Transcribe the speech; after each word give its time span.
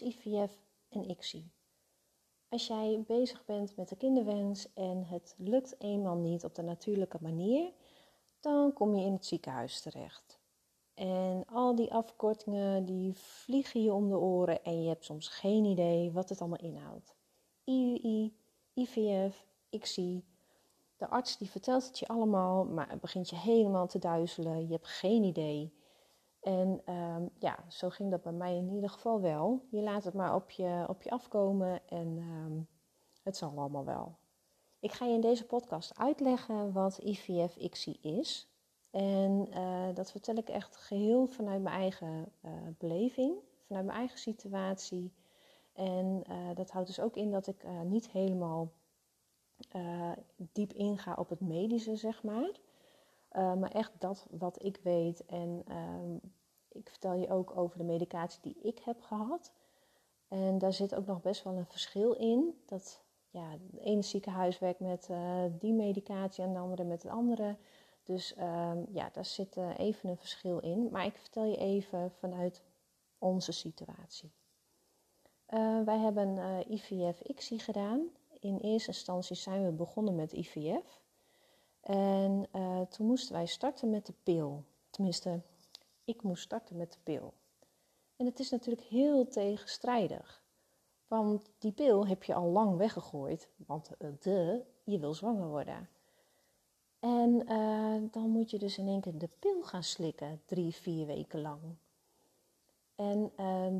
IVF 0.00 0.66
en 0.88 1.10
ICSI? 1.10 1.50
Als 2.48 2.66
jij 2.66 3.04
bezig 3.06 3.44
bent 3.44 3.76
met 3.76 3.88
de 3.88 3.96
kinderwens 3.96 4.72
en 4.72 5.04
het 5.04 5.34
lukt 5.36 5.74
eenmaal 5.78 6.16
niet 6.16 6.44
op 6.44 6.54
de 6.54 6.62
natuurlijke 6.62 7.18
manier, 7.20 7.72
dan 8.40 8.72
kom 8.72 8.94
je 8.94 9.04
in 9.04 9.12
het 9.12 9.26
ziekenhuis 9.26 9.80
terecht. 9.80 10.40
En 10.94 11.44
al 11.46 11.74
die 11.74 11.92
afkortingen 11.92 12.84
die 12.84 13.14
vliegen 13.14 13.82
je 13.82 13.92
om 13.92 14.08
de 14.08 14.18
oren 14.18 14.64
en 14.64 14.82
je 14.82 14.88
hebt 14.88 15.04
soms 15.04 15.28
geen 15.28 15.64
idee 15.64 16.12
wat 16.12 16.28
het 16.28 16.40
allemaal 16.40 16.70
inhoudt. 16.70 17.14
IUI, 17.64 18.36
IVF, 18.74 19.46
ICSI. 19.70 20.24
De 20.96 21.08
arts 21.08 21.38
die 21.38 21.50
vertelt 21.50 21.86
het 21.86 21.98
je 21.98 22.06
allemaal, 22.06 22.64
maar 22.64 22.90
het 22.90 23.00
begint 23.00 23.30
je 23.30 23.36
helemaal 23.36 23.86
te 23.86 23.98
duizelen. 23.98 24.66
Je 24.66 24.72
hebt 24.72 24.88
geen 24.88 25.22
idee. 25.22 25.72
En 26.42 26.82
um, 26.94 27.30
ja, 27.38 27.64
zo 27.68 27.88
ging 27.88 28.10
dat 28.10 28.22
bij 28.22 28.32
mij 28.32 28.56
in 28.56 28.70
ieder 28.70 28.90
geval 28.90 29.20
wel. 29.20 29.66
Je 29.70 29.80
laat 29.80 30.04
het 30.04 30.14
maar 30.14 30.34
op 30.34 30.50
je, 30.50 30.84
op 30.88 31.02
je 31.02 31.10
afkomen 31.10 31.88
en 31.88 32.18
um, 32.18 32.68
het 33.22 33.36
zal 33.36 33.52
allemaal 33.56 33.84
wel. 33.84 34.16
Ik 34.80 34.92
ga 34.92 35.06
je 35.06 35.14
in 35.14 35.20
deze 35.20 35.46
podcast 35.46 35.98
uitleggen 35.98 36.72
wat 36.72 36.98
IVF-ICSI 36.98 37.98
is. 38.00 38.50
En 38.90 39.48
uh, 39.50 39.94
dat 39.94 40.10
vertel 40.10 40.34
ik 40.34 40.48
echt 40.48 40.76
geheel 40.76 41.26
vanuit 41.26 41.62
mijn 41.62 41.76
eigen 41.76 42.32
uh, 42.44 42.52
beleving, 42.78 43.34
vanuit 43.66 43.86
mijn 43.86 43.98
eigen 43.98 44.18
situatie. 44.18 45.12
En 45.72 46.22
uh, 46.30 46.54
dat 46.54 46.70
houdt 46.70 46.86
dus 46.86 47.00
ook 47.00 47.16
in 47.16 47.30
dat 47.30 47.46
ik 47.46 47.64
niet 47.84 48.10
helemaal 48.10 48.72
diep 50.36 50.72
inga 50.72 51.14
op 51.14 51.28
het 51.28 51.40
medische, 51.40 51.96
zeg 51.96 52.22
maar. 52.22 52.50
Uh, 53.36 53.54
maar 53.54 53.70
echt 53.70 53.92
dat 53.98 54.26
wat 54.30 54.64
ik 54.64 54.80
weet. 54.82 55.24
En 55.26 55.64
um, 55.70 56.20
ik 56.68 56.88
vertel 56.88 57.14
je 57.14 57.28
ook 57.28 57.56
over 57.56 57.78
de 57.78 57.84
medicatie 57.84 58.40
die 58.42 58.58
ik 58.62 58.78
heb 58.78 59.00
gehad. 59.00 59.52
En 60.28 60.58
daar 60.58 60.72
zit 60.72 60.94
ook 60.94 61.06
nog 61.06 61.20
best 61.20 61.42
wel 61.44 61.56
een 61.56 61.66
verschil 61.66 62.12
in. 62.12 62.62
Dat 62.66 63.02
ja, 63.30 63.50
het 63.50 63.78
ene 63.78 64.02
ziekenhuis 64.02 64.58
werkt 64.58 64.80
met 64.80 65.08
uh, 65.10 65.44
die 65.50 65.72
medicatie 65.72 66.44
en 66.44 66.52
de 66.52 66.58
andere 66.58 66.84
met 66.84 67.02
het 67.02 67.12
andere. 67.12 67.56
Dus 68.02 68.36
um, 68.38 68.86
ja, 68.90 69.10
daar 69.12 69.24
zit 69.24 69.56
uh, 69.56 69.78
even 69.78 70.08
een 70.08 70.16
verschil 70.16 70.58
in. 70.58 70.88
Maar 70.90 71.04
ik 71.04 71.16
vertel 71.16 71.44
je 71.44 71.56
even 71.56 72.10
vanuit 72.10 72.62
onze 73.18 73.52
situatie. 73.52 74.32
Wij 75.84 75.98
hebben 75.98 76.38
IVF-ICSI 76.68 77.58
gedaan. 77.58 78.06
In 78.40 78.56
eerste 78.56 78.88
instantie 78.88 79.36
zijn 79.36 79.64
we 79.64 79.70
begonnen 79.70 80.14
met 80.14 80.32
IVF. 80.32 81.02
En 81.82 82.46
uh, 82.56 82.80
toen 82.80 83.06
moesten 83.06 83.32
wij 83.32 83.46
starten 83.46 83.90
met 83.90 84.06
de 84.06 84.14
pil. 84.22 84.64
Tenminste, 84.90 85.40
ik 86.04 86.22
moest 86.22 86.42
starten 86.42 86.76
met 86.76 86.92
de 86.92 86.98
pil. 87.02 87.32
En 88.16 88.26
het 88.26 88.38
is 88.38 88.50
natuurlijk 88.50 88.86
heel 88.86 89.28
tegenstrijdig. 89.28 90.42
Want 91.06 91.50
die 91.58 91.72
pil 91.72 92.06
heb 92.06 92.22
je 92.22 92.34
al 92.34 92.48
lang 92.48 92.76
weggegooid. 92.76 93.48
Want 93.66 93.90
uh, 93.98 94.08
de, 94.20 94.62
je 94.84 94.98
wil 94.98 95.14
zwanger 95.14 95.48
worden. 95.48 95.88
En 97.00 97.52
uh, 97.52 98.10
dan 98.10 98.28
moet 98.28 98.50
je 98.50 98.58
dus 98.58 98.78
in 98.78 98.88
één 98.88 99.00
keer 99.00 99.18
de 99.18 99.28
pil 99.38 99.62
gaan 99.62 99.82
slikken, 99.82 100.40
drie, 100.44 100.74
vier 100.74 101.06
weken 101.06 101.40
lang. 101.40 101.60
En 102.94 103.32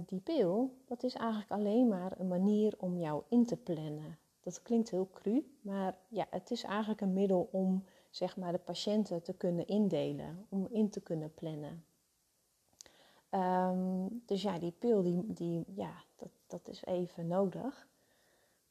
die 0.07 0.21
pil, 0.21 0.77
dat 0.85 1.03
is 1.03 1.15
eigenlijk 1.15 1.51
alleen 1.51 1.89
maar 1.89 2.19
een 2.19 2.29
manier 2.29 2.75
om 2.79 2.99
jou 2.99 3.23
in 3.29 3.47
te 3.47 3.57
plannen. 3.57 4.19
Dat 4.41 4.63
klinkt 4.63 4.91
heel 4.91 5.09
cru, 5.13 5.57
maar 5.61 5.97
ja, 6.09 6.27
het 6.31 6.51
is 6.51 6.63
eigenlijk 6.63 7.01
een 7.01 7.13
middel 7.13 7.49
om 7.53 7.85
zeg 8.13 8.37
maar, 8.37 8.53
de 8.53 8.59
patiënten 8.59 9.23
te 9.23 9.33
kunnen 9.33 9.67
indelen, 9.67 10.47
om 10.49 10.67
in 10.71 10.91
te 10.91 11.01
kunnen 11.01 11.35
plannen. 11.35 11.85
Um, 13.31 14.23
dus 14.27 14.43
ja, 14.43 14.59
die 14.59 14.73
pil, 14.79 15.03
die, 15.03 15.33
die, 15.33 15.65
ja, 15.75 15.93
dat, 16.17 16.29
dat 16.47 16.69
is 16.69 16.85
even 16.85 17.27
nodig. 17.27 17.89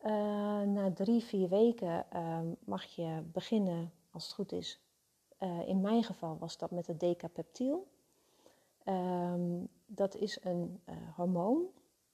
Uh, 0.06 0.62
na 0.62 0.92
drie, 0.94 1.24
vier 1.24 1.50
weken 1.50 2.06
um, 2.18 2.56
mag 2.64 2.84
je 2.84 3.22
beginnen, 3.32 3.92
als 4.12 4.24
het 4.26 4.34
goed 4.34 4.52
is. 4.52 4.80
Uh, 5.40 5.68
in 5.68 5.82
mijn 5.82 6.04
geval 6.04 6.38
was 6.38 6.58
dat 6.58 6.72
met 6.72 6.88
het 6.88 7.00
decapeptiel. 7.00 7.88
Um, 8.86 9.68
dat 9.86 10.16
is 10.16 10.44
een 10.44 10.82
uh, 10.90 10.96
hormoon. 11.16 11.66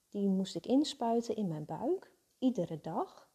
Die 0.09 0.27
moest 0.27 0.55
ik 0.55 0.65
inspuiten 0.65 1.35
in 1.35 1.47
mijn 1.47 1.65
buik, 1.65 2.11
iedere 2.39 2.81
dag. 2.81 3.26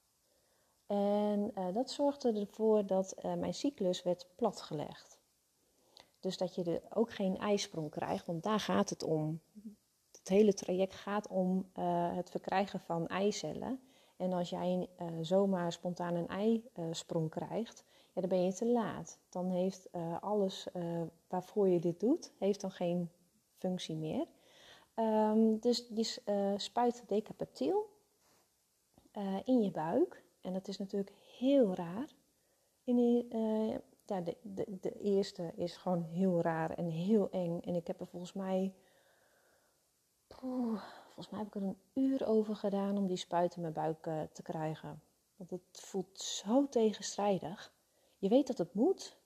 En 0.93 1.51
uh, 1.59 1.75
dat 1.75 1.91
zorgde 1.91 2.33
ervoor 2.33 2.87
dat 2.87 3.15
uh, 3.25 3.35
mijn 3.35 3.55
cyclus 3.55 4.03
werd 4.03 4.27
platgelegd. 4.37 5.19
Dus 6.21 6.37
dat 6.37 6.55
je 6.55 6.65
er 6.65 6.83
ook 6.95 7.13
geen 7.13 7.39
ijsprong 7.39 7.91
krijgt, 7.91 8.27
want 8.27 8.43
daar 8.43 8.61
gaat 8.61 8.91
het 8.91 9.03
om. 9.03 9.41
Het 10.11 10.29
hele 10.29 10.55
traject 10.55 10.95
gaat 10.95 11.29
om 11.29 11.71
uh, 11.79 12.15
het 12.15 12.31
verkrijgen 12.31 12.81
van 12.81 13.07
eicellen. 13.07 13.81
En 14.17 14.33
als 14.33 14.51
jij 14.51 14.89
zomaar 15.21 15.73
spontaan 15.73 16.15
een 16.15 16.29
eisprong 16.75 17.31
krijgt, 17.31 17.85
ja, 18.13 18.21
dan 18.21 18.31
ben 18.31 18.45
je 18.45 18.53
te 18.53 18.67
laat. 18.67 19.19
Dan 19.29 19.51
heeft 19.51 19.89
alles 20.21 20.67
waarvoor 21.29 21.69
je 21.69 21.79
dit 21.79 22.01
doet, 22.01 22.33
heeft 22.39 22.61
dan 22.61 22.71
geen 22.71 23.11
functie 23.59 23.97
meer. 23.97 24.27
Um, 24.95 25.59
dus 25.59 25.89
die 25.89 26.07
spuit 26.57 27.03
decapeptiel 27.07 27.89
in 29.45 29.63
je 29.63 29.71
buik. 29.71 30.22
En 30.43 30.53
dat 30.53 30.69
is 30.69 30.79
natuurlijk 30.79 31.13
heel 31.39 31.75
raar. 31.75 32.09
In 32.85 32.99
uh, 32.99 33.77
ja, 34.07 34.21
de, 34.21 34.37
de, 34.43 34.79
de, 34.81 35.01
eerste 35.01 35.53
is 35.57 35.77
gewoon 35.77 36.03
heel 36.03 36.41
raar 36.41 36.71
en 36.71 36.89
heel 36.89 37.31
eng. 37.31 37.61
En 37.61 37.75
ik 37.75 37.87
heb 37.87 38.01
er 38.01 38.07
volgens 38.07 38.33
mij. 38.33 38.75
Volgens 40.29 41.31
mij 41.31 41.39
heb 41.39 41.49
ik 41.49 41.55
er 41.55 41.63
een 41.63 41.81
uur 41.93 42.27
over 42.27 42.57
gedaan 42.57 42.97
om 42.97 43.07
die 43.07 43.17
spuit 43.17 43.55
in 43.55 43.61
mijn 43.61 43.73
buik 43.73 44.07
uh, 44.07 44.23
te 44.33 44.43
krijgen. 44.43 45.03
Want 45.37 45.51
het 45.51 45.81
voelt 45.81 46.21
zo 46.21 46.69
tegenstrijdig. 46.69 47.73
Je 48.19 48.29
weet 48.29 48.47
dat 48.47 48.59
het 48.59 48.75
moet, 48.75 49.17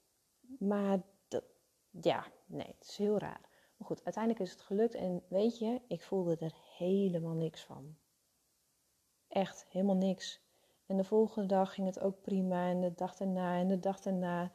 maar 0.59 1.03
dat, 1.29 1.45
ja, 1.91 2.27
nee, 2.47 2.75
het 2.79 2.89
is 2.89 2.97
heel 2.97 3.19
raar. 3.19 3.41
Maar 3.77 3.87
goed, 3.87 4.05
uiteindelijk 4.05 4.45
is 4.45 4.51
het 4.51 4.61
gelukt 4.61 4.95
en 4.95 5.23
weet 5.29 5.59
je, 5.59 5.81
ik 5.87 6.03
voelde 6.03 6.37
er 6.37 6.55
helemaal 6.77 7.35
niks 7.35 7.65
van. 7.65 7.97
Echt 9.29 9.67
helemaal 9.69 9.97
niks. 9.97 10.41
En 10.87 10.97
de 10.97 11.05
volgende 11.05 11.49
dag 11.49 11.75
ging 11.75 11.87
het 11.87 12.01
ook 12.01 12.21
prima. 12.21 12.69
En 12.69 12.81
de 12.81 12.95
dag 12.95 13.17
daarna 13.17 13.59
en 13.59 13.69
de 13.69 13.79
dag 13.79 14.01
daarna. 14.01 14.51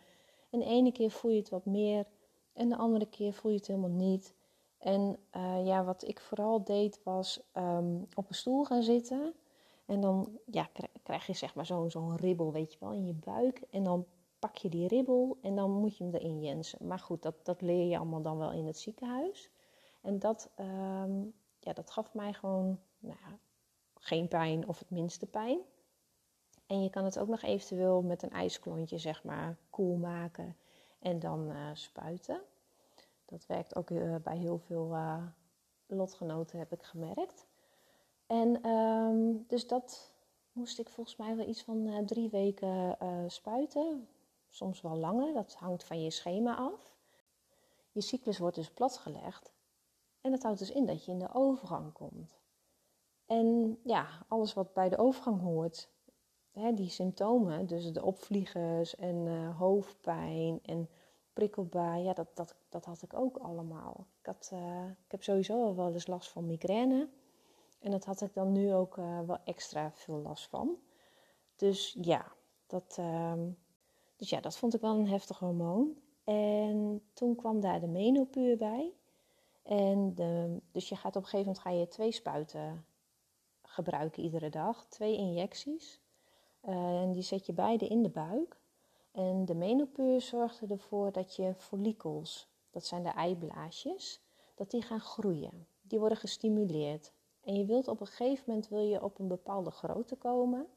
En 0.50 0.60
de 0.60 0.66
ene 0.66 0.92
keer 0.92 1.12
voel 1.12 1.32
je 1.32 1.40
het 1.40 1.50
wat 1.50 1.66
meer. 1.66 2.06
En 2.54 2.70
de 2.70 2.76
andere 2.76 3.06
keer 3.06 3.34
voel 3.34 3.52
je 3.52 3.58
het 3.58 3.68
helemaal 3.68 3.90
niet. 3.90 4.36
En 4.78 5.18
uh, 5.36 5.66
ja, 5.66 5.84
wat 5.84 6.08
ik 6.08 6.20
vooral 6.20 6.64
deed 6.64 7.04
was 7.04 7.42
um, 7.58 8.08
op 8.14 8.30
een 8.30 8.36
stoel 8.36 8.64
gaan 8.64 8.84
zitten. 8.84 9.34
En 9.86 10.02
dan 10.02 10.40
ja, 10.46 10.70
krijg 11.04 11.26
je 11.26 11.34
zeg 11.34 11.56
maar 11.56 11.66
zo'n 11.66 12.18
ribbel, 12.18 12.52
weet 12.52 12.74
je 12.74 12.80
wel, 12.80 12.92
in 12.92 13.06
je 13.06 13.14
buik. 13.14 13.62
En 13.70 13.84
dan 13.84 14.06
pak 14.40 14.58
je 14.58 14.70
die 14.70 14.88
ribbel 14.88 15.38
en 15.42 15.56
dan 15.56 15.72
moet 15.72 15.98
je 15.98 16.04
hem 16.04 16.14
erin 16.14 16.42
jensen. 16.42 16.88
Maar 16.88 17.00
goed, 17.00 17.22
dat, 17.22 17.36
dat 17.46 17.62
leer 17.62 17.88
je 17.88 17.98
allemaal 17.98 18.22
dan 18.22 18.38
wel 18.38 18.52
in 18.52 18.66
het 18.66 18.78
ziekenhuis. 18.78 19.50
En 20.02 20.20
dat, 20.20 20.52
um, 20.60 21.34
ja, 21.60 21.74
dat 21.74 21.92
gaf 21.92 22.14
mij 22.14 22.34
gewoon 22.34 22.80
nou 23.00 23.18
ja, 23.22 23.40
geen 23.94 24.28
pijn 24.28 24.68
of 24.68 24.80
het 24.80 24.90
minste 24.90 25.26
pijn. 25.26 25.60
En 26.72 26.84
je 26.84 26.90
kan 26.90 27.04
het 27.06 27.20
ook 27.20 27.28
nog 27.28 27.42
eventueel 27.42 28.02
met 28.02 28.24
een 28.24 28.30
ijsklontje, 28.30 28.98
zeg 28.98 29.24
maar, 29.24 29.58
koel 29.70 29.96
maken 29.96 30.58
en 31.00 31.20
dan 31.20 31.50
uh, 31.50 31.70
spuiten. 31.74 32.42
Dat 33.26 33.46
werkt 33.46 33.76
ook 33.76 33.90
uh, 33.90 34.16
bij 34.16 34.38
heel 34.38 34.58
veel 34.58 34.92
uh, 34.92 35.24
lotgenoten, 35.86 36.60
heb 36.60 36.72
ik 36.72 36.84
gemerkt. 36.84 37.48
En 38.28 38.70
um, 38.70 39.46
dus 39.48 39.68
dat 39.68 40.12
moest 40.52 40.80
ik 40.80 40.90
volgens 40.90 41.16
mij 41.16 41.36
wel 41.36 41.48
iets 41.48 41.64
van 41.64 42.06
drie 42.06 42.30
weken 42.30 42.98
spuiten. 43.28 44.08
Soms 44.50 44.82
wel 44.82 44.98
langer, 44.98 45.34
dat 45.34 45.54
hangt 45.54 45.84
van 45.84 46.04
je 46.04 46.10
schema 46.10 46.56
af. 46.56 46.96
Je 47.92 48.02
cyclus 48.02 48.38
wordt 48.38 48.56
dus 48.56 48.72
platgelegd. 48.72 49.52
En 50.22 50.32
dat 50.32 50.44
houdt 50.44 50.60
dus 50.60 50.72
in 50.72 50.86
dat 50.86 51.06
je 51.06 51.12
in 51.12 51.20
de 51.20 51.34
overgang 51.34 51.94
komt. 51.94 52.40
En 53.26 53.80
ja, 53.84 54.08
alles 54.28 54.54
wat 54.54 54.74
bij 54.74 54.90
de 54.90 54.98
overgang 54.98 55.42
hoort, 55.42 55.90
die 56.54 56.90
symptomen, 56.90 57.66
dus 57.68 57.92
de 57.92 58.04
opvliegers 58.04 58.96
en 58.96 59.26
uh, 59.26 59.58
hoofdpijn 59.58 60.60
en 60.64 60.90
prikkelbaar, 61.34 62.00
ja, 62.00 62.14
dat, 62.14 62.28
dat, 62.34 62.56
dat 62.70 62.86
had 62.86 63.02
ik 63.02 63.14
ook 63.14 63.38
allemaal. 63.38 64.08
Ik, 64.20 64.26
had, 64.26 64.52
uh, 64.54 64.86
ik 65.06 65.12
heb 65.12 65.24
sowieso 65.24 65.64
al 65.64 65.76
wel 65.76 65.94
eens 65.94 66.08
last 66.08 66.30
van 66.32 66.46
migraine. 66.46 67.10
En 67.80 67.92
dat 67.92 68.06
had 68.06 68.22
ik 68.22 68.34
dan 68.34 68.52
nu 68.52 68.74
ook 68.74 68.98
uh, 68.98 69.20
wel 69.20 69.38
extra 69.44 69.92
veel 69.92 70.22
last 70.22 70.48
van. 70.48 70.78
Dus 71.56 71.98
ja, 72.02 72.32
dat, 72.68 73.00
dus 74.16 74.30
ja, 74.30 74.40
dat 74.40 74.58
vond 74.58 74.74
ik 74.74 74.82
wel 74.82 74.96
een 74.96 75.08
heftig 75.08 75.40
hormoon. 75.40 75.96
En 76.24 77.02
toen 77.14 77.36
kwam 77.36 77.60
daar 77.60 77.80
de 77.80 77.88
menopuur 77.88 78.58
bij. 78.58 78.94
En 79.64 80.14
dus 80.72 80.90
je 80.90 80.96
gaat 80.96 81.16
op 81.16 81.24
een 81.24 81.30
gegeven 81.30 81.46
moment 81.46 81.60
ga 81.60 81.70
je 81.70 81.88
twee 81.88 82.12
spuiten 82.12 82.86
gebruiken 83.62 84.24
iedere 84.24 84.50
dag. 84.50 84.86
Twee 84.90 85.18
injecties. 85.18 86.01
Uh, 86.68 87.02
en 87.02 87.12
die 87.12 87.24
zet 87.24 87.46
je 87.46 87.54
beide 87.54 87.88
in 87.88 88.04
de 88.04 88.10
buik. 88.10 88.60
En 89.12 89.46
de 89.46 89.56
menopuur 89.56 90.22
zorgt 90.22 90.62
ervoor 90.62 91.12
dat 91.12 91.36
je 91.36 91.54
follicels, 91.56 92.48
dat 92.70 92.86
zijn 92.86 93.04
de 93.04 93.10
eiblaasjes, 93.10 94.22
dat 94.56 94.72
die 94.72 94.82
gaan 94.82 95.00
groeien. 95.00 95.68
Die 95.82 96.00
worden 96.00 96.18
gestimuleerd. 96.18 97.12
En 97.44 97.56
je 97.56 97.66
wilt 97.66 97.88
op 97.88 98.00
een 98.02 98.08
gegeven 98.08 98.44
moment 98.48 98.68
wil 98.68 98.82
je 98.82 99.04
op 99.04 99.20
een 99.20 99.28
bepaalde 99.28 99.72
grootte 99.72 100.16
komen. 100.16 100.68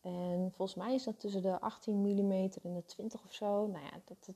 En 0.00 0.52
volgens 0.52 0.78
mij 0.78 0.94
is 0.94 1.04
dat 1.04 1.20
tussen 1.20 1.42
de 1.42 1.60
18 1.60 2.00
mm 2.00 2.32
en 2.62 2.74
de 2.74 2.84
20 2.84 3.24
of 3.24 3.32
zo. 3.32 3.66
Nou 3.66 3.84
ja, 3.84 4.00
dat, 4.04 4.24
dat, 4.26 4.34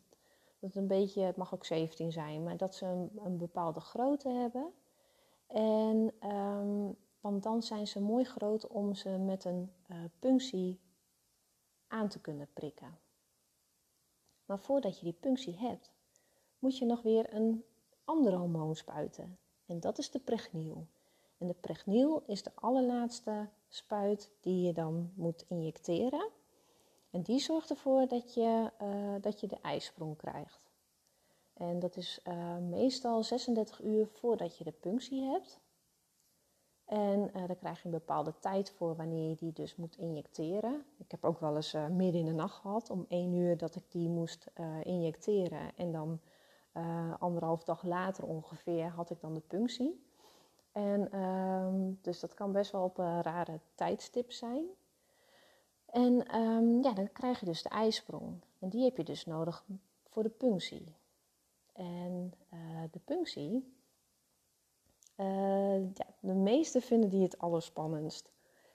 dat 0.58 0.74
een 0.74 0.86
beetje, 0.86 1.22
het 1.22 1.36
mag 1.36 1.54
ook 1.54 1.64
17 1.64 2.12
zijn, 2.12 2.42
maar 2.42 2.56
dat 2.56 2.74
ze 2.74 2.86
een, 3.24 3.36
bepaalde 3.36 3.80
grootte 3.80 4.28
hebben. 4.28 4.72
En 5.46 6.12
um, 6.30 6.96
want 7.20 7.42
dan 7.42 7.62
zijn 7.62 7.86
ze 7.86 8.00
mooi 8.00 8.24
groot 8.24 8.66
om 8.66 8.94
ze 8.94 9.08
met 9.08 9.44
een 9.44 9.72
uh, 9.90 9.96
punctie 10.18 10.80
aan 11.88 12.08
te 12.08 12.20
kunnen 12.20 12.48
prikken. 12.52 12.98
Maar 14.44 14.58
voordat 14.58 14.98
je 14.98 15.04
die 15.04 15.16
punctie 15.20 15.56
hebt, 15.56 15.92
moet 16.58 16.78
je 16.78 16.84
nog 16.84 17.02
weer 17.02 17.34
een 17.34 17.64
ander 18.04 18.34
hormoon 18.34 18.76
spuiten. 18.76 19.38
En 19.66 19.80
dat 19.80 19.98
is 19.98 20.10
de 20.10 20.18
pregniel. 20.18 20.86
En 21.38 21.46
de 21.46 21.54
pregniel 21.54 22.22
is 22.26 22.42
de 22.42 22.50
allerlaatste 22.54 23.48
spuit 23.68 24.30
die 24.40 24.66
je 24.66 24.72
dan 24.72 25.12
moet 25.14 25.44
injecteren. 25.48 26.28
En 27.10 27.22
die 27.22 27.38
zorgt 27.38 27.70
ervoor 27.70 28.08
dat 28.08 28.34
je, 28.34 28.70
uh, 28.82 29.22
dat 29.22 29.40
je 29.40 29.46
de 29.46 29.58
ijsprong 29.62 30.16
krijgt. 30.16 30.70
En 31.54 31.78
dat 31.78 31.96
is 31.96 32.20
uh, 32.28 32.56
meestal 32.56 33.22
36 33.22 33.82
uur 33.82 34.06
voordat 34.06 34.58
je 34.58 34.64
de 34.64 34.72
punctie 34.72 35.22
hebt. 35.22 35.60
En 36.88 37.30
uh, 37.36 37.46
daar 37.46 37.56
krijg 37.56 37.78
je 37.78 37.84
een 37.84 37.90
bepaalde 37.90 38.34
tijd 38.40 38.70
voor 38.70 38.96
wanneer 38.96 39.28
je 39.28 39.34
die 39.34 39.52
dus 39.52 39.76
moet 39.76 39.96
injecteren. 39.96 40.84
Ik 40.96 41.10
heb 41.10 41.24
ook 41.24 41.40
wel 41.40 41.56
eens 41.56 41.74
uh, 41.74 41.86
midden 41.86 42.20
in 42.20 42.26
de 42.26 42.32
nacht 42.32 42.56
gehad, 42.56 42.90
om 42.90 43.06
één 43.08 43.32
uur 43.32 43.56
dat 43.56 43.74
ik 43.74 43.84
die 43.88 44.08
moest 44.08 44.50
uh, 44.60 44.84
injecteren. 44.84 45.76
En 45.76 45.92
dan 45.92 46.20
anderhalf 47.18 47.64
dag 47.64 47.82
later 47.82 48.24
ongeveer 48.24 48.88
had 48.88 49.10
ik 49.10 49.20
dan 49.20 49.34
de 49.34 49.40
punctie. 49.40 50.04
En 50.72 51.20
um, 51.20 51.98
dus 52.02 52.20
dat 52.20 52.34
kan 52.34 52.52
best 52.52 52.72
wel 52.72 52.82
op 52.82 52.98
een 52.98 53.22
rare 53.22 53.60
tijdstip 53.74 54.32
zijn. 54.32 54.64
En 55.86 56.36
um, 56.40 56.82
ja, 56.82 56.92
dan 56.92 57.12
krijg 57.12 57.40
je 57.40 57.46
dus 57.46 57.62
de 57.62 57.68
ijsprong. 57.68 58.40
En 58.58 58.68
die 58.68 58.84
heb 58.84 58.96
je 58.96 59.04
dus 59.04 59.26
nodig 59.26 59.64
voor 60.08 60.22
de 60.22 60.28
punctie. 60.28 60.94
En 61.72 62.34
de 62.90 63.00
punctie, 63.04 63.76
ja, 65.78 66.06
de 66.20 66.34
meesten 66.34 66.82
vinden 66.82 67.10
die 67.10 67.22
het 67.22 67.38
allerspannendst. 67.38 68.30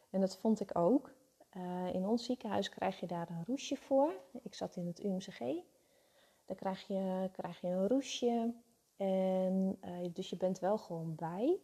En 0.09 0.19
dat 0.19 0.37
vond 0.37 0.59
ik 0.59 0.77
ook. 0.77 1.13
Uh, 1.57 1.93
in 1.93 2.05
ons 2.05 2.25
ziekenhuis 2.25 2.69
krijg 2.69 2.99
je 2.99 3.05
daar 3.05 3.29
een 3.29 3.45
roesje 3.45 3.75
voor. 3.75 4.13
Ik 4.43 4.53
zat 4.53 4.75
in 4.75 4.87
het 4.87 5.03
UMCG. 5.03 5.39
Daar 6.45 6.57
krijg 6.57 6.87
je, 6.87 7.29
krijg 7.31 7.61
je 7.61 7.67
een 7.67 7.87
roesje. 7.87 8.53
En, 8.97 9.77
uh, 9.85 10.09
dus 10.13 10.29
je 10.29 10.37
bent 10.37 10.59
wel 10.59 10.77
gewoon 10.77 11.15
bij. 11.15 11.59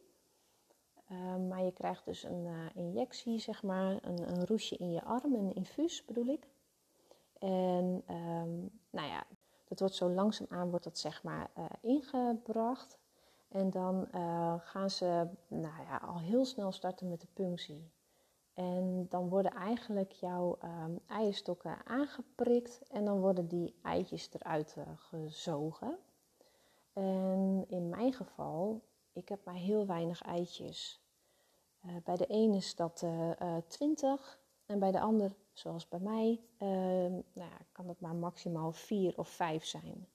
maar 1.47 1.63
je 1.63 1.73
krijgt 1.73 2.05
dus 2.05 2.23
een 2.23 2.47
injectie, 2.73 3.39
zeg 3.39 3.63
maar. 3.63 4.03
Een, 4.03 4.29
een, 4.29 4.45
roesje 4.45 4.77
in 4.77 4.91
je 4.91 5.03
arm, 5.03 5.35
een 5.35 5.53
infuus 5.53 6.05
bedoel 6.05 6.27
ik. 6.27 6.47
En 7.39 8.03
um, 8.09 8.79
nou 8.89 9.07
ja, 9.07 9.23
dat 9.67 9.79
wordt 9.79 9.95
zo 9.95 10.09
langzaamaan 10.09 10.69
wordt 10.69 10.83
dat 10.83 10.97
zeg 10.97 11.23
maar 11.23 11.51
ingebracht. 11.81 12.98
En 13.49 13.69
dan 13.69 14.07
uh, 14.15 14.53
gaan 14.59 14.89
ze 14.89 15.27
nou 15.47 15.83
ja, 15.83 15.97
al 15.97 16.19
heel 16.19 16.45
snel 16.45 16.71
starten 16.71 17.09
met 17.09 17.21
de 17.21 17.27
punctie. 17.33 17.91
En 18.53 19.05
dan 19.09 19.29
worden 19.29 19.51
eigenlijk 19.51 20.11
jouw 20.11 20.57
um, 20.63 20.99
eierstokken 21.07 21.85
aangeprikt 21.85 22.81
en 22.89 23.05
dan 23.05 23.19
worden 23.19 23.47
die 23.47 23.75
eitjes 23.83 24.29
eruit 24.33 24.75
uh, 24.77 24.83
gezogen. 24.95 25.97
En 26.93 27.65
in 27.67 27.89
mijn 27.89 28.13
geval, 28.13 28.81
ik 29.13 29.29
heb 29.29 29.45
maar 29.45 29.55
heel 29.55 29.85
weinig 29.85 30.21
eitjes. 30.21 31.01
Uh, 31.85 31.91
bij 32.03 32.15
de 32.15 32.25
ene 32.25 32.55
is 32.55 32.75
dat 32.75 33.05
20 33.67 34.39
en 34.65 34.79
bij 34.79 34.91
de 34.91 34.99
ander, 34.99 35.35
zoals 35.53 35.87
bij 35.87 35.99
mij, 35.99 36.41
ehm, 36.57 37.11
nou 37.11 37.49
ja, 37.49 37.57
kan 37.71 37.87
dat 37.87 37.99
maar 37.99 38.15
maximaal 38.15 38.71
4 38.71 39.17
of 39.17 39.29
5 39.29 39.65
zijn. 39.65 40.07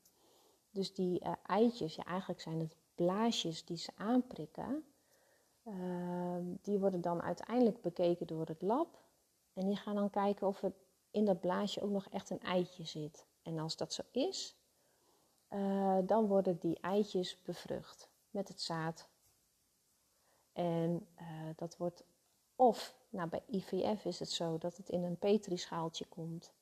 Dus 0.70 0.94
die 0.94 1.22
eitjes, 1.46 1.94
ja, 1.94 2.04
eigenlijk 2.04 2.40
zijn 2.40 2.60
het 2.60 2.76
blaasjes 2.94 3.64
die 3.64 3.76
ze 3.76 3.92
aanprikken, 3.96 4.84
uh, 5.64 6.36
die 6.62 6.78
worden 6.78 7.00
dan 7.00 7.22
uiteindelijk 7.22 7.80
bekeken 7.80 8.26
door 8.26 8.46
het 8.46 8.62
lab. 8.62 9.02
En 9.52 9.66
die 9.66 9.76
gaan 9.76 9.94
dan 9.94 10.10
kijken 10.10 10.46
of 10.46 10.62
er 10.62 10.72
in 11.10 11.24
dat 11.24 11.40
blaasje 11.40 11.82
ook 11.82 11.90
nog 11.90 12.08
echt 12.08 12.30
een 12.30 12.40
eitje 12.40 12.84
zit. 12.84 13.26
En 13.42 13.58
als 13.58 13.76
dat 13.76 13.92
zo 13.92 14.02
is, 14.10 14.56
uh, 15.50 15.98
dan 16.04 16.26
worden 16.26 16.58
die 16.58 16.78
eitjes 16.80 17.42
bevrucht 17.42 18.08
met 18.30 18.48
het 18.48 18.60
zaad. 18.60 19.08
En 20.52 21.06
uh, 21.20 21.48
dat 21.56 21.76
wordt 21.76 22.04
of, 22.56 22.96
nou 23.08 23.28
bij 23.28 23.42
IVF 23.46 24.04
is 24.04 24.18
het 24.18 24.30
zo 24.30 24.58
dat 24.58 24.76
het 24.76 24.88
in 24.88 25.02
een 25.02 25.18
petrischaaltje 25.18 26.06
komt. 26.06 26.52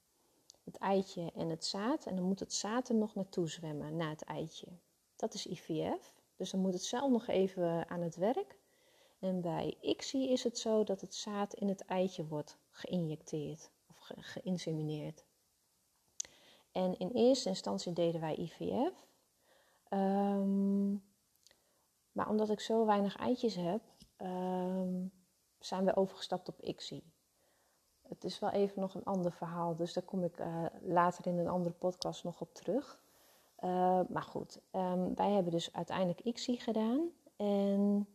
Het 0.65 0.77
eitje 0.77 1.33
en 1.35 1.49
het 1.49 1.65
zaad. 1.65 2.07
En 2.07 2.17
dan 2.17 2.25
moet 2.25 2.41
het 2.41 2.53
zaad 2.53 2.89
er 2.89 2.95
nog 2.95 3.15
naartoe 3.15 3.49
zwemmen, 3.49 3.97
na 3.97 4.09
het 4.09 4.23
eitje. 4.23 4.67
Dat 5.17 5.35
is 5.35 5.47
IVF. 5.47 6.13
Dus 6.37 6.51
dan 6.51 6.61
moet 6.61 6.73
het 6.73 6.85
zelf 6.85 7.11
nog 7.11 7.27
even 7.27 7.89
aan 7.89 8.01
het 8.01 8.17
werk. 8.17 8.59
En 9.19 9.41
bij 9.41 9.77
ICSI 9.81 10.33
is 10.33 10.45
het 10.45 10.59
zo 10.59 10.85
dat 10.85 11.01
het 11.01 11.15
zaad 11.15 11.55
in 11.55 11.69
het 11.69 11.85
eitje 11.85 12.27
wordt 12.27 12.59
geïnjecteerd 12.71 13.71
of 13.89 13.99
ge 13.99 14.15
geïnsemineerd. 14.19 15.25
En 16.73 16.99
in 16.99 17.11
eerste 17.11 17.49
instantie 17.49 17.93
deden 17.93 18.21
wij 18.21 18.37
IVF. 18.37 19.07
Um, 19.91 21.05
maar 22.13 22.29
omdat 22.29 22.51
ik 22.51 22.61
zo 22.61 22.87
weinig 22.87 23.17
eitjes 23.17 23.55
heb, 23.55 23.83
um, 24.17 25.13
zijn 25.59 25.85
we 25.85 25.97
overgestapt 25.97 26.49
op 26.49 26.61
ICSI. 26.61 27.13
Het 28.03 28.25
is 28.25 28.39
wel 28.39 28.51
even 28.51 28.81
nog 28.81 28.95
een 28.95 29.05
ander 29.05 29.33
verhaal, 29.33 29.77
dus 29.77 29.93
daar 29.93 30.05
kom 30.05 30.25
ik 30.25 30.41
uh, 30.41 30.65
later 30.81 31.27
in 31.27 31.39
een 31.39 31.49
andere 31.49 31.75
podcast 31.75 32.25
nog 32.25 32.41
op 32.41 32.55
terug. 32.55 33.03
Uh, 33.65 34.01
maar 34.09 34.23
goed, 34.23 34.61
um, 34.73 35.15
wij 35.15 35.31
hebben 35.31 35.53
dus 35.53 35.73
uiteindelijk 35.73 36.21
ICSI 36.21 36.59
gedaan. 36.59 37.11
En 37.37 38.09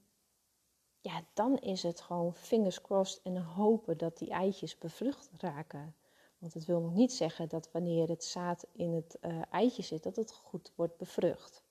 ja, 1.02 1.22
dan 1.34 1.58
is 1.58 1.84
het 1.84 2.02
gewoon 2.02 2.34
fingers 2.34 2.82
crossed 2.82 3.22
en 3.24 3.38
hopen 3.38 3.98
dat 3.98 4.18
die 4.18 4.30
eitjes 4.30 4.78
bevrucht 4.78 5.30
raken. 5.38 5.96
Want 6.38 6.54
het 6.54 6.66
wil 6.66 6.82
nog 6.82 6.94
niet 6.94 7.14
zeggen 7.14 7.50
dat 7.50 7.72
wanneer 7.72 8.08
het 8.08 8.24
zaad 8.24 8.66
in 8.72 8.94
het 8.94 9.18
uh, 9.22 9.42
eitje 9.52 9.84
zit, 9.84 10.04
dat 10.04 10.16
het 10.16 10.34
goed 10.34 10.72
wordt 10.76 10.98
bevrucht. 10.98 11.64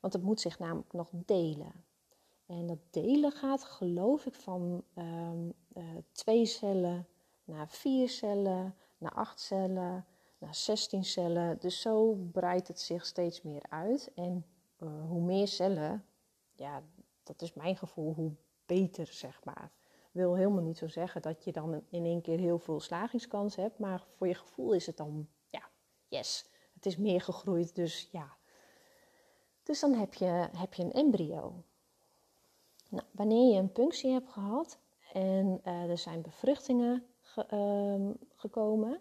Want 0.00 0.12
het 0.12 0.22
moet 0.22 0.40
zich 0.40 0.58
namelijk 0.58 0.92
nog 0.92 1.10
delen. 1.12 1.84
En 2.46 2.66
dat 2.66 2.78
delen 2.90 3.32
gaat, 3.32 3.64
geloof 3.64 4.26
ik, 4.26 4.34
van 4.34 4.84
um, 4.94 5.52
uh, 5.74 5.84
twee 6.12 6.46
cellen 6.46 7.06
naar 7.44 7.68
vier 7.68 8.08
cellen, 8.08 8.74
naar 8.98 9.12
acht 9.12 9.40
cellen, 9.40 10.06
naar 10.44 10.54
16 10.54 11.04
cellen. 11.04 11.58
Dus 11.60 11.80
zo 11.80 12.12
breidt 12.32 12.68
het 12.68 12.80
zich 12.80 13.06
steeds 13.06 13.42
meer 13.42 13.62
uit. 13.68 14.10
En 14.14 14.46
uh, 14.78 15.08
hoe 15.08 15.22
meer 15.22 15.48
cellen, 15.48 16.04
ja, 16.54 16.82
dat 17.22 17.42
is 17.42 17.54
mijn 17.54 17.76
gevoel, 17.76 18.14
hoe 18.14 18.32
beter, 18.66 19.06
zeg 19.06 19.44
maar. 19.44 19.70
Wil 20.12 20.34
helemaal 20.34 20.62
niet 20.62 20.78
zo 20.78 20.88
zeggen 20.88 21.22
dat 21.22 21.44
je 21.44 21.52
dan 21.52 21.82
in 21.88 22.04
één 22.04 22.20
keer 22.20 22.38
heel 22.38 22.58
veel 22.58 22.80
slagingskans 22.80 23.56
hebt, 23.56 23.78
maar 23.78 24.06
voor 24.16 24.26
je 24.26 24.34
gevoel 24.34 24.72
is 24.72 24.86
het 24.86 24.96
dan, 24.96 25.28
ja, 25.50 25.68
yes, 26.08 26.50
het 26.74 26.86
is 26.86 26.96
meer 26.96 27.20
gegroeid, 27.20 27.74
dus 27.74 28.08
ja. 28.12 28.36
Dus 29.62 29.80
dan 29.80 29.94
heb 29.94 30.14
je, 30.14 30.48
heb 30.56 30.74
je 30.74 30.82
een 30.82 30.92
embryo. 30.92 31.62
Nou, 32.88 33.04
wanneer 33.10 33.52
je 33.52 33.58
een 33.58 33.72
punctie 33.72 34.12
hebt 34.12 34.28
gehad 34.30 34.78
en 35.12 35.60
uh, 35.64 35.90
er 35.90 35.98
zijn 35.98 36.22
bevruchtingen 36.22 37.06
ge, 37.20 37.46
uh, 37.50 38.14
gekomen, 38.36 39.00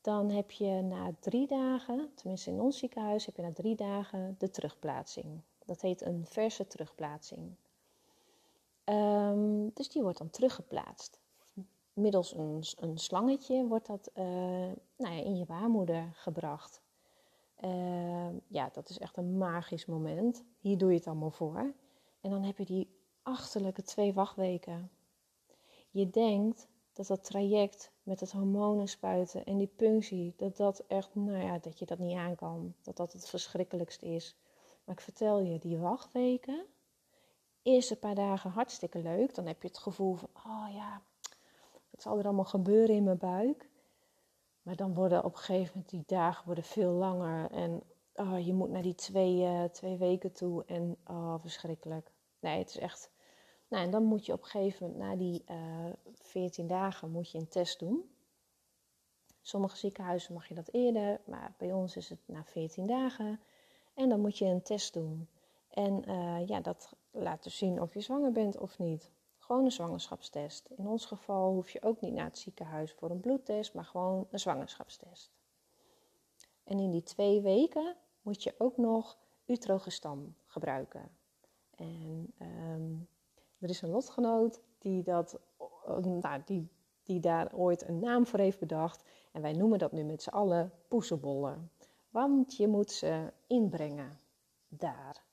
dan 0.00 0.30
heb 0.30 0.50
je 0.50 0.82
na 0.82 1.12
drie 1.20 1.46
dagen, 1.46 2.10
tenminste 2.14 2.50
in 2.50 2.60
ons 2.60 2.78
ziekenhuis, 2.78 3.26
heb 3.26 3.36
je 3.36 3.42
na 3.42 3.52
drie 3.52 3.74
dagen 3.74 4.34
de 4.38 4.50
terugplaatsing. 4.50 5.40
Dat 5.64 5.80
heet 5.80 6.00
een 6.00 6.26
verse 6.26 6.66
terugplaatsing. 6.66 7.54
Um, 8.84 9.70
dus 9.74 9.88
die 9.88 10.02
wordt 10.02 10.18
dan 10.18 10.30
teruggeplaatst. 10.30 11.20
Middels 11.92 12.34
een, 12.34 12.62
een 12.78 12.98
slangetje 12.98 13.66
wordt 13.66 13.86
dat 13.86 14.10
uh, 14.14 14.24
nou 14.96 15.14
ja, 15.14 15.22
in 15.22 15.36
je 15.36 15.44
baarmoeder 15.44 16.10
gebracht. 16.12 16.80
Uh, 17.64 18.28
ja, 18.46 18.70
dat 18.72 18.88
is 18.88 18.98
echt 18.98 19.16
een 19.16 19.38
magisch 19.38 19.86
moment. 19.86 20.44
Hier 20.58 20.78
doe 20.78 20.90
je 20.90 20.96
het 20.96 21.06
allemaal 21.06 21.30
voor. 21.30 21.74
En 22.20 22.30
dan 22.30 22.42
heb 22.42 22.58
je 22.58 22.64
die 22.64 22.96
achterlijke 23.22 23.82
twee 23.82 24.12
wachtweken. 24.12 24.90
Je 25.90 26.10
denkt 26.10 26.68
dat 26.92 27.06
dat 27.06 27.24
traject 27.24 27.90
met 28.08 28.20
het 28.20 28.32
hormonen 28.32 28.88
spuiten 28.88 29.44
en 29.44 29.58
die 29.58 29.72
punctie, 29.76 30.34
dat 30.36 30.56
dat 30.56 30.84
echt, 30.86 31.14
nou 31.14 31.42
ja, 31.44 31.58
dat 31.58 31.78
je 31.78 31.86
dat 31.86 31.98
niet 31.98 32.16
aan 32.16 32.34
kan. 32.34 32.74
Dat 32.82 32.96
dat 32.96 33.12
het 33.12 33.28
verschrikkelijkste 33.28 34.06
is. 34.06 34.36
Maar 34.84 34.94
ik 34.94 35.00
vertel 35.00 35.40
je, 35.40 35.58
die 35.58 35.78
wachtweken, 35.78 36.64
eerste 37.62 37.96
paar 37.96 38.14
dagen 38.14 38.50
hartstikke 38.50 38.98
leuk. 38.98 39.34
Dan 39.34 39.46
heb 39.46 39.62
je 39.62 39.68
het 39.68 39.78
gevoel 39.78 40.14
van, 40.14 40.28
oh 40.46 40.66
ja, 40.72 41.02
wat 41.90 42.02
zal 42.02 42.18
er 42.18 42.24
allemaal 42.24 42.44
gebeuren 42.44 42.94
in 42.94 43.04
mijn 43.04 43.18
buik? 43.18 43.68
Maar 44.62 44.76
dan 44.76 44.94
worden 44.94 45.24
op 45.24 45.32
een 45.32 45.38
gegeven 45.38 45.72
moment 45.74 45.90
die 45.90 46.02
dagen 46.06 46.46
worden 46.46 46.64
veel 46.64 46.90
langer. 46.90 47.50
En 47.50 47.82
oh, 48.14 48.46
je 48.46 48.54
moet 48.54 48.70
naar 48.70 48.82
die 48.82 48.94
twee, 48.94 49.36
uh, 49.36 49.64
twee 49.64 49.96
weken 49.96 50.32
toe. 50.32 50.64
En 50.66 50.96
oh, 51.06 51.34
verschrikkelijk. 51.38 52.10
Nee, 52.40 52.58
het 52.58 52.68
is 52.68 52.78
echt 52.78 53.10
Nou, 53.68 53.84
en 53.84 53.90
dan 53.90 54.04
moet 54.04 54.26
je 54.26 54.32
op 54.32 54.42
een 54.42 54.48
gegeven 54.48 54.86
moment, 54.86 55.08
na 55.08 55.16
die 55.16 55.44
uh, 55.50 55.86
eh, 55.86 55.94
14 56.14 56.66
dagen, 56.66 57.10
moet 57.10 57.30
je 57.30 57.38
een 57.38 57.48
test 57.48 57.78
doen. 57.78 58.10
Sommige 59.40 59.76
ziekenhuizen 59.76 60.34
mag 60.34 60.48
je 60.48 60.54
dat 60.54 60.72
eerder, 60.72 61.20
maar 61.24 61.54
bij 61.58 61.72
ons 61.72 61.96
is 61.96 62.08
het 62.08 62.18
na 62.24 62.44
14 62.44 62.86
dagen. 62.86 63.40
En 63.94 64.08
dan 64.08 64.20
moet 64.20 64.38
je 64.38 64.44
een 64.44 64.62
test 64.62 64.92
doen. 64.92 65.28
En 65.68 66.10
uh, 66.10 66.46
ja, 66.46 66.60
dat 66.60 66.92
laat 67.10 67.42
dus 67.42 67.56
zien 67.58 67.80
of 67.82 67.94
je 67.94 68.00
zwanger 68.00 68.32
bent 68.32 68.58
of 68.58 68.78
niet. 68.78 69.10
Gewoon 69.38 69.64
een 69.64 69.72
zwangerschapstest. 69.72 70.68
In 70.76 70.86
ons 70.86 71.06
geval 71.06 71.52
hoef 71.52 71.70
je 71.70 71.82
ook 71.82 72.00
niet 72.00 72.12
naar 72.12 72.24
het 72.24 72.38
ziekenhuis 72.38 72.92
voor 72.92 73.10
een 73.10 73.20
bloedtest, 73.20 73.74
maar 73.74 73.84
gewoon 73.84 74.26
een 74.30 74.38
zwangerschapstest. 74.38 75.30
En 76.64 76.78
in 76.78 76.90
die 76.90 77.02
twee 77.02 77.40
weken 77.40 77.96
moet 78.22 78.42
je 78.42 78.54
ook 78.58 78.76
nog 78.76 79.18
utrogestan 79.46 80.34
gebruiken. 80.46 81.10
En 81.76 82.32
um, 82.38 83.08
er 83.60 83.68
is 83.68 83.82
een 83.82 83.90
lotgenoot 83.90 84.60
die, 84.78 85.02
dat, 85.02 85.40
nou, 86.02 86.42
die, 86.44 86.68
die 87.02 87.20
daar 87.20 87.54
ooit 87.54 87.88
een 87.88 87.98
naam 87.98 88.26
voor 88.26 88.38
heeft 88.38 88.58
bedacht. 88.58 89.04
En 89.32 89.42
wij 89.42 89.52
noemen 89.52 89.78
dat 89.78 89.92
nu 89.92 90.04
met 90.04 90.22
z'n 90.22 90.30
allen 90.30 90.72
poesenbollen. 90.88 91.70
Want 92.10 92.56
je 92.56 92.68
moet 92.68 92.90
ze 92.90 93.32
inbrengen 93.46 94.20
daar. 94.68 95.24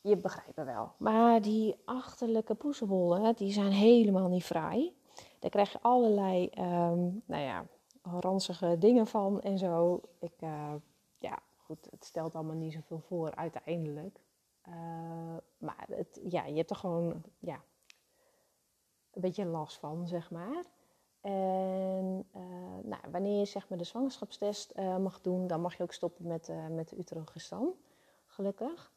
Je 0.00 0.16
begrijpt 0.16 0.64
wel. 0.64 0.92
Maar 0.98 1.42
die 1.42 1.76
achterlijke 1.84 2.54
poesenbollen, 2.54 3.34
die 3.36 3.52
zijn 3.52 3.72
helemaal 3.72 4.28
niet 4.28 4.44
fraai. 4.44 4.96
Daar 5.38 5.50
krijg 5.50 5.72
je 5.72 5.78
allerlei, 5.80 6.50
um, 6.58 7.22
nou 7.24 7.42
ja, 7.42 7.66
ranzige 8.02 8.76
dingen 8.78 9.06
van 9.06 9.40
en 9.40 9.58
zo. 9.58 10.00
Ik, 10.18 10.32
uh, 10.40 10.74
ja, 11.18 11.38
goed, 11.56 11.88
het 11.90 12.04
stelt 12.04 12.34
allemaal 12.34 12.56
niet 12.56 12.72
zoveel 12.72 13.00
voor 13.00 13.34
uiteindelijk. 13.34 14.23
Uh, 14.68 15.36
maar 15.58 15.86
het, 15.88 16.20
ja, 16.28 16.44
je 16.44 16.56
hebt 16.56 16.70
er 16.70 16.76
gewoon 16.76 17.22
ja, 17.38 17.62
een 19.10 19.20
beetje 19.20 19.44
last 19.44 19.76
van, 19.76 20.08
zeg 20.08 20.30
maar. 20.30 20.64
En 21.20 22.28
uh, 22.36 22.42
nou, 22.82 23.02
wanneer 23.10 23.38
je 23.38 23.44
zeg 23.44 23.68
maar, 23.68 23.78
de 23.78 23.84
zwangerschapstest 23.84 24.72
uh, 24.76 24.96
mag 24.96 25.20
doen, 25.20 25.46
dan 25.46 25.60
mag 25.60 25.76
je 25.76 25.82
ook 25.82 25.92
stoppen 25.92 26.26
met, 26.26 26.50
met 26.70 26.88
de 26.88 26.96
uterogestan, 26.96 27.74
gelukkig. 28.26 28.92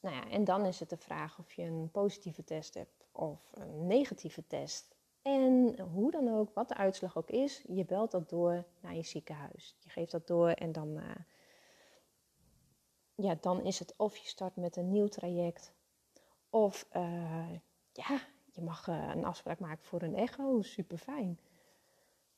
Nou 0.00 0.14
ja, 0.14 0.30
en 0.30 0.44
dan 0.44 0.64
is 0.64 0.80
het 0.80 0.90
de 0.90 0.96
vraag 0.96 1.38
of 1.38 1.52
je 1.52 1.62
een 1.62 1.90
positieve 1.90 2.44
test 2.44 2.74
hebt 2.74 3.06
of 3.12 3.50
een 3.54 3.86
negatieve 3.86 4.46
test. 4.46 4.96
En 5.22 5.80
hoe 5.80 6.10
dan 6.10 6.28
ook, 6.28 6.54
wat 6.54 6.68
de 6.68 6.76
uitslag 6.76 7.16
ook 7.16 7.30
is, 7.30 7.64
je 7.68 7.84
belt 7.84 8.10
dat 8.10 8.28
door 8.28 8.64
naar 8.80 8.94
je 8.94 9.02
ziekenhuis. 9.02 9.76
Je 9.78 9.90
geeft 9.90 10.10
dat 10.10 10.26
door 10.26 10.48
en 10.48 10.72
dan 10.72 11.00
ja, 13.22 13.36
dan 13.40 13.64
is 13.64 13.78
het 13.78 13.94
of 13.96 14.16
je 14.16 14.26
start 14.26 14.56
met 14.56 14.76
een 14.76 14.90
nieuw 14.90 15.08
traject. 15.08 15.72
Of 16.50 16.88
uh, 16.96 17.52
ja, 17.92 18.20
je 18.52 18.62
mag 18.62 18.86
uh, 18.86 19.12
een 19.14 19.24
afspraak 19.24 19.58
maken 19.58 19.84
voor 19.84 20.02
een 20.02 20.14
echo. 20.14 20.62
Super 20.62 20.98
fijn. 20.98 21.38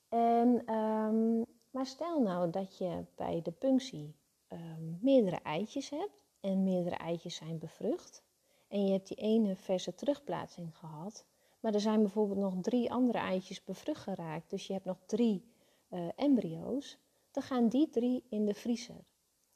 En, 0.08 0.74
um, 0.74 1.46
maar 1.70 1.86
stel 1.86 2.20
nou 2.20 2.50
dat 2.50 2.78
je 2.78 3.04
bij 3.14 3.42
de 3.42 3.52
punctie 3.52 4.14
um, 4.48 4.98
meerdere 5.00 5.40
eitjes 5.42 5.90
hebt. 5.90 6.18
En 6.40 6.62
meerdere 6.62 6.96
eitjes 6.96 7.34
zijn 7.34 7.58
bevrucht. 7.58 8.22
En 8.68 8.86
je 8.86 8.92
hebt 8.92 9.08
die 9.08 9.16
ene 9.16 9.56
verse 9.56 9.94
terugplaatsing 9.94 10.76
gehad. 10.76 11.24
Maar 11.60 11.74
er 11.74 11.80
zijn 11.80 12.02
bijvoorbeeld 12.02 12.38
nog 12.38 12.54
drie 12.60 12.92
andere 12.92 13.18
eitjes 13.18 13.64
bevrucht 13.64 14.02
geraakt. 14.02 14.50
Dus 14.50 14.66
je 14.66 14.72
hebt 14.72 14.84
nog 14.84 14.98
drie 15.06 15.44
uh, 15.90 16.08
embryo's. 16.16 16.98
Dan 17.30 17.42
gaan 17.42 17.68
die 17.68 17.88
drie 17.88 18.24
in 18.28 18.44
de 18.44 18.54
vriezer. 18.54 19.04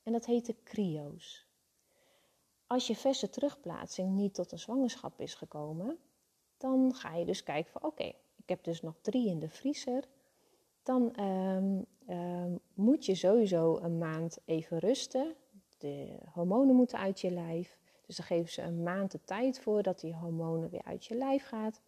En 0.04 0.12
dat 0.12 0.26
heet 0.26 0.46
de 0.46 0.54
cryo's. 0.64 1.46
Als 2.66 2.86
je 2.86 2.96
verse 2.96 3.30
terugplaatsing 3.30 4.10
niet 4.10 4.34
tot 4.34 4.52
een 4.52 4.58
zwangerschap 4.58 5.20
is 5.20 5.34
gekomen, 5.34 5.98
dan 6.56 6.94
ga 6.94 7.14
je 7.14 7.24
dus 7.24 7.42
kijken 7.42 7.72
van 7.72 7.82
oké, 7.82 8.12
ik 8.36 8.48
heb 8.48 8.64
dus 8.64 8.82
nog 8.82 8.94
drie 9.00 9.28
in 9.28 9.38
de 9.38 9.48
vriezer. 9.48 10.04
Dan 10.82 11.20
um, 11.20 11.86
um, 12.08 12.60
moet 12.74 13.06
je 13.06 13.14
sowieso 13.14 13.76
een 13.76 13.98
maand 13.98 14.38
even 14.44 14.78
rusten. 14.78 15.34
De 15.78 16.18
hormonen 16.32 16.74
moeten 16.74 16.98
uit 16.98 17.20
je 17.20 17.30
lijf. 17.30 17.78
Dus 18.06 18.16
dan 18.16 18.26
geven 18.26 18.52
ze 18.52 18.62
een 18.62 18.82
maand 18.82 19.10
de 19.10 19.20
tijd 19.24 19.60
voor 19.60 19.82
dat 19.82 20.00
die 20.00 20.14
hormonen 20.14 20.70
weer 20.70 20.84
uit 20.84 21.04
je 21.04 21.14
lijf 21.14 21.44
gaat. 21.44 21.80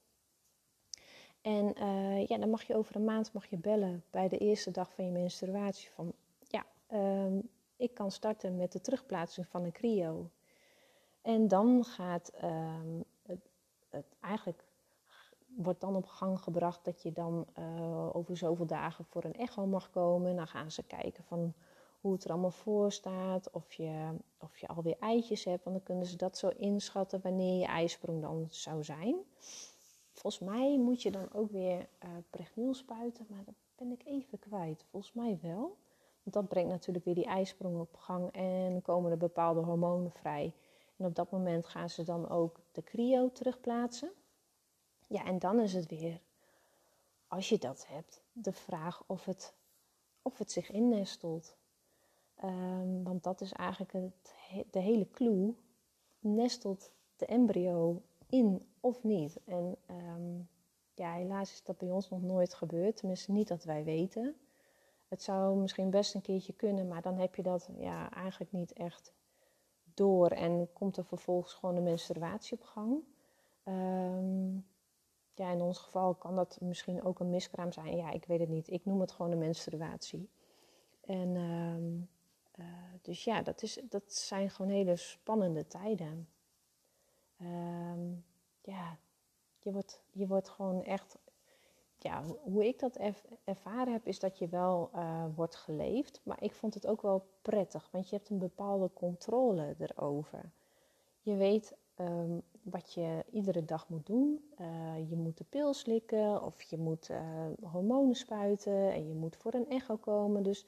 En 1.40 1.74
uh, 1.82 2.26
ja, 2.26 2.38
dan 2.38 2.50
mag 2.50 2.62
je 2.62 2.74
over 2.74 2.96
een 2.96 3.04
maand 3.04 3.32
mag 3.32 3.46
je 3.46 3.56
bellen 3.56 4.04
bij 4.10 4.28
de 4.28 4.38
eerste 4.38 4.70
dag 4.70 4.92
van 4.92 5.04
je 5.04 5.10
menstruatie 5.10 5.90
van 5.90 6.12
ja, 6.40 6.66
um, 6.92 7.48
ik 7.76 7.94
kan 7.94 8.10
starten 8.10 8.56
met 8.56 8.72
de 8.72 8.80
terugplaatsing 8.80 9.46
van 9.46 9.64
een 9.64 9.72
cryo. 9.72 10.30
En 11.22 11.48
dan 11.48 11.84
gaat 11.84 12.32
um, 12.44 13.04
het, 13.90 14.16
eigenlijk 14.20 14.64
wordt 15.56 15.80
dan 15.80 15.96
op 15.96 16.06
gang 16.06 16.40
gebracht 16.40 16.84
dat 16.84 17.02
je 17.02 17.12
dan 17.12 17.46
uh, 17.58 18.16
over 18.16 18.36
zoveel 18.36 18.66
dagen 18.66 19.04
voor 19.04 19.24
een 19.24 19.34
echo 19.34 19.66
mag 19.66 19.90
komen. 19.90 20.36
Dan 20.36 20.46
gaan 20.46 20.70
ze 20.70 20.82
kijken 20.82 21.24
van 21.24 21.54
hoe 22.00 22.12
het 22.12 22.24
er 22.24 22.30
allemaal 22.30 22.50
voor 22.50 22.92
staat, 22.92 23.50
of 23.50 23.72
je, 23.72 24.16
of 24.38 24.58
je 24.58 24.66
alweer 24.66 24.96
eitjes 25.00 25.44
hebt. 25.44 25.64
Want 25.64 25.76
dan 25.76 25.84
kunnen 25.84 26.06
ze 26.06 26.16
dat 26.16 26.38
zo 26.38 26.48
inschatten 26.48 27.20
wanneer 27.22 27.58
je 27.58 27.66
ijsprong 27.66 28.22
dan 28.22 28.46
zou 28.50 28.84
zijn. 28.84 29.16
Volgens 30.12 30.50
mij 30.50 30.78
moet 30.78 31.02
je 31.02 31.10
dan 31.10 31.32
ook 31.32 31.50
weer 31.50 31.88
uh, 32.56 32.72
spuiten, 32.72 33.26
maar 33.28 33.44
dat 33.44 33.54
ben 33.74 33.90
ik 33.90 34.04
even 34.04 34.38
kwijt. 34.38 34.84
Volgens 34.90 35.12
mij 35.12 35.38
wel. 35.42 35.76
Dat 36.28 36.48
brengt 36.48 36.70
natuurlijk 36.70 37.04
weer 37.04 37.14
die 37.14 37.24
ijsprong 37.24 37.80
op 37.80 37.96
gang 37.96 38.32
en 38.32 38.82
komen 38.82 39.10
er 39.10 39.16
bepaalde 39.16 39.60
hormonen 39.60 40.10
vrij. 40.10 40.54
En 40.96 41.06
op 41.06 41.14
dat 41.14 41.30
moment 41.30 41.66
gaan 41.66 41.90
ze 41.90 42.02
dan 42.04 42.28
ook 42.28 42.60
de 42.72 42.82
cryo 42.82 43.32
terugplaatsen. 43.32 44.10
Ja, 45.06 45.24
en 45.24 45.38
dan 45.38 45.60
is 45.60 45.72
het 45.72 45.86
weer, 45.86 46.20
als 47.28 47.48
je 47.48 47.58
dat 47.58 47.86
hebt, 47.88 48.22
de 48.32 48.52
vraag 48.52 49.02
of 49.06 49.24
het, 49.24 49.54
of 50.22 50.38
het 50.38 50.52
zich 50.52 50.70
innestelt. 50.70 51.56
Um, 52.44 53.04
want 53.04 53.22
dat 53.22 53.40
is 53.40 53.52
eigenlijk 53.52 53.92
het, 53.92 54.34
de 54.70 54.80
hele 54.80 55.10
clue. 55.10 55.54
Nestelt 56.18 56.90
de 57.16 57.26
embryo 57.26 58.02
in 58.26 58.66
of 58.80 59.02
niet? 59.02 59.38
En 59.44 59.76
um, 59.90 60.48
ja, 60.94 61.12
helaas 61.12 61.52
is 61.52 61.62
dat 61.62 61.78
bij 61.78 61.90
ons 61.90 62.10
nog 62.10 62.22
nooit 62.22 62.54
gebeurd. 62.54 62.96
Tenminste, 62.96 63.32
niet 63.32 63.48
dat 63.48 63.64
wij 63.64 63.84
weten. 63.84 64.36
Het 65.08 65.22
zou 65.22 65.56
misschien 65.56 65.90
best 65.90 66.14
een 66.14 66.22
keertje 66.22 66.52
kunnen, 66.52 66.88
maar 66.88 67.02
dan 67.02 67.18
heb 67.18 67.34
je 67.34 67.42
dat 67.42 67.68
ja, 67.78 68.10
eigenlijk 68.12 68.52
niet 68.52 68.72
echt 68.72 69.12
door. 69.94 70.28
En 70.28 70.72
komt 70.72 70.96
er 70.96 71.04
vervolgens 71.04 71.52
gewoon 71.52 71.76
een 71.76 71.82
menstruatie 71.82 72.58
op 72.58 72.64
gang. 72.64 73.04
Um, 73.64 74.66
ja, 75.34 75.50
in 75.50 75.60
ons 75.60 75.78
geval 75.78 76.14
kan 76.14 76.36
dat 76.36 76.58
misschien 76.60 77.02
ook 77.02 77.20
een 77.20 77.30
miskraam 77.30 77.72
zijn. 77.72 77.96
Ja, 77.96 78.10
ik 78.10 78.24
weet 78.24 78.40
het 78.40 78.48
niet. 78.48 78.70
Ik 78.70 78.84
noem 78.84 79.00
het 79.00 79.12
gewoon 79.12 79.32
een 79.32 79.38
menstruatie. 79.38 80.28
En 81.00 81.36
um, 81.36 82.08
uh, 82.58 82.66
dus 83.02 83.24
ja, 83.24 83.42
dat, 83.42 83.62
is, 83.62 83.80
dat 83.88 84.12
zijn 84.12 84.50
gewoon 84.50 84.70
hele 84.70 84.96
spannende 84.96 85.66
tijden. 85.66 86.28
Um, 87.40 88.24
ja, 88.62 88.98
je 89.58 89.72
wordt, 89.72 90.00
je 90.10 90.26
wordt 90.26 90.48
gewoon 90.48 90.84
echt 90.84 91.16
ja, 92.06 92.22
hoe 92.42 92.66
ik 92.66 92.78
dat 92.78 92.98
ervaren 93.44 93.92
heb, 93.92 94.06
is 94.06 94.18
dat 94.18 94.38
je 94.38 94.48
wel 94.48 94.90
uh, 94.94 95.24
wordt 95.34 95.56
geleefd. 95.56 96.20
Maar 96.22 96.42
ik 96.42 96.52
vond 96.52 96.74
het 96.74 96.86
ook 96.86 97.02
wel 97.02 97.26
prettig, 97.42 97.88
want 97.90 98.08
je 98.08 98.16
hebt 98.16 98.28
een 98.28 98.38
bepaalde 98.38 98.90
controle 98.92 99.74
erover. 99.78 100.52
Je 101.20 101.36
weet 101.36 101.76
um, 101.96 102.42
wat 102.62 102.92
je 102.92 103.24
iedere 103.30 103.64
dag 103.64 103.88
moet 103.88 104.06
doen. 104.06 104.50
Uh, 104.60 105.08
je 105.10 105.16
moet 105.16 105.38
de 105.38 105.44
pil 105.44 105.74
slikken 105.74 106.42
of 106.42 106.62
je 106.62 106.78
moet 106.78 107.08
uh, 107.08 107.46
hormonen 107.72 108.14
spuiten 108.14 108.92
en 108.92 109.08
je 109.08 109.14
moet 109.14 109.36
voor 109.36 109.54
een 109.54 109.68
echo 109.68 109.96
komen. 109.96 110.42
Dus 110.42 110.66